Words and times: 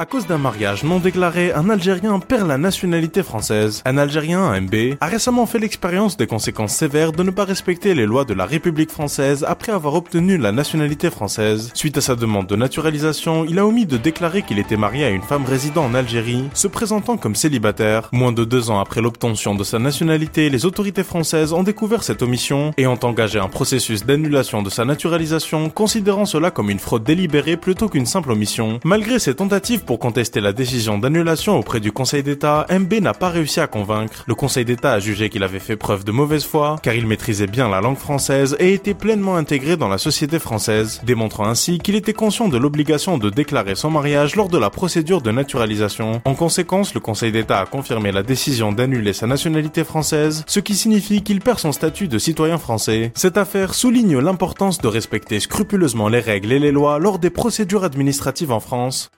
À 0.00 0.06
cause 0.06 0.28
d'un 0.28 0.38
mariage 0.38 0.84
non 0.84 1.00
déclaré, 1.00 1.52
un 1.52 1.68
Algérien 1.70 2.20
perd 2.20 2.46
la 2.46 2.56
nationalité 2.56 3.24
française. 3.24 3.82
Un 3.84 3.98
Algérien, 3.98 4.60
MB, 4.60 4.94
a 5.00 5.06
récemment 5.06 5.44
fait 5.44 5.58
l'expérience 5.58 6.16
des 6.16 6.28
conséquences 6.28 6.74
sévères 6.74 7.10
de 7.10 7.24
ne 7.24 7.32
pas 7.32 7.44
respecter 7.44 7.96
les 7.96 8.06
lois 8.06 8.24
de 8.24 8.32
la 8.32 8.46
République 8.46 8.92
française 8.92 9.44
après 9.48 9.72
avoir 9.72 9.94
obtenu 9.94 10.38
la 10.38 10.52
nationalité 10.52 11.10
française. 11.10 11.72
Suite 11.74 11.98
à 11.98 12.00
sa 12.00 12.14
demande 12.14 12.46
de 12.46 12.54
naturalisation, 12.54 13.44
il 13.44 13.58
a 13.58 13.66
omis 13.66 13.86
de 13.86 13.96
déclarer 13.96 14.42
qu'il 14.42 14.60
était 14.60 14.76
marié 14.76 15.04
à 15.04 15.10
une 15.10 15.22
femme 15.22 15.44
résidant 15.44 15.86
en 15.86 15.94
Algérie, 15.94 16.44
se 16.54 16.68
présentant 16.68 17.16
comme 17.16 17.34
célibataire. 17.34 18.08
Moins 18.12 18.30
de 18.30 18.44
deux 18.44 18.70
ans 18.70 18.78
après 18.78 19.02
l'obtention 19.02 19.56
de 19.56 19.64
sa 19.64 19.80
nationalité, 19.80 20.48
les 20.48 20.64
autorités 20.64 21.02
françaises 21.02 21.52
ont 21.52 21.64
découvert 21.64 22.04
cette 22.04 22.22
omission 22.22 22.72
et 22.76 22.86
ont 22.86 23.00
engagé 23.02 23.40
un 23.40 23.48
processus 23.48 24.06
d'annulation 24.06 24.62
de 24.62 24.70
sa 24.70 24.84
naturalisation, 24.84 25.70
considérant 25.70 26.24
cela 26.24 26.52
comme 26.52 26.70
une 26.70 26.78
fraude 26.78 27.02
délibérée 27.02 27.56
plutôt 27.56 27.88
qu'une 27.88 28.06
simple 28.06 28.30
omission. 28.30 28.78
Malgré 28.84 29.18
ces 29.18 29.34
tentatives 29.34 29.86
pour 29.88 29.98
contester 29.98 30.42
la 30.42 30.52
décision 30.52 30.98
d'annulation 30.98 31.58
auprès 31.58 31.80
du 31.80 31.92
Conseil 31.92 32.22
d'État, 32.22 32.66
MB 32.70 32.92
n'a 33.00 33.14
pas 33.14 33.30
réussi 33.30 33.58
à 33.58 33.66
convaincre. 33.66 34.22
Le 34.26 34.34
Conseil 34.34 34.66
d'État 34.66 34.92
a 34.92 34.98
jugé 34.98 35.30
qu'il 35.30 35.42
avait 35.42 35.58
fait 35.58 35.76
preuve 35.76 36.04
de 36.04 36.12
mauvaise 36.12 36.44
foi, 36.44 36.76
car 36.82 36.92
il 36.92 37.06
maîtrisait 37.06 37.46
bien 37.46 37.70
la 37.70 37.80
langue 37.80 37.96
française 37.96 38.54
et 38.60 38.74
était 38.74 38.92
pleinement 38.92 39.36
intégré 39.36 39.78
dans 39.78 39.88
la 39.88 39.96
société 39.96 40.38
française, 40.38 41.00
démontrant 41.06 41.46
ainsi 41.46 41.78
qu'il 41.78 41.94
était 41.94 42.12
conscient 42.12 42.50
de 42.50 42.58
l'obligation 42.58 43.16
de 43.16 43.30
déclarer 43.30 43.76
son 43.76 43.88
mariage 43.88 44.36
lors 44.36 44.50
de 44.50 44.58
la 44.58 44.68
procédure 44.68 45.22
de 45.22 45.30
naturalisation. 45.30 46.20
En 46.26 46.34
conséquence, 46.34 46.92
le 46.92 47.00
Conseil 47.00 47.32
d'État 47.32 47.58
a 47.58 47.64
confirmé 47.64 48.12
la 48.12 48.22
décision 48.22 48.72
d'annuler 48.72 49.14
sa 49.14 49.26
nationalité 49.26 49.84
française, 49.84 50.44
ce 50.46 50.60
qui 50.60 50.74
signifie 50.74 51.22
qu'il 51.22 51.40
perd 51.40 51.60
son 51.60 51.72
statut 51.72 52.08
de 52.08 52.18
citoyen 52.18 52.58
français. 52.58 53.10
Cette 53.14 53.38
affaire 53.38 53.72
souligne 53.72 54.18
l'importance 54.18 54.82
de 54.82 54.88
respecter 54.88 55.40
scrupuleusement 55.40 56.10
les 56.10 56.20
règles 56.20 56.52
et 56.52 56.58
les 56.58 56.72
lois 56.72 56.98
lors 56.98 57.18
des 57.18 57.30
procédures 57.30 57.84
administratives 57.84 58.52
en 58.52 58.60
France. 58.60 59.10